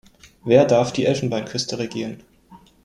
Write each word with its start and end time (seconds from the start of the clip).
Wer 0.43 0.65
darf 0.65 0.91
die 0.91 1.05
Elfenbeinküste 1.05 1.77
regieren? 1.77 2.23